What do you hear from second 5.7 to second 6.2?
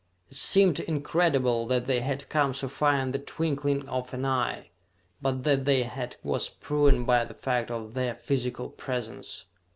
had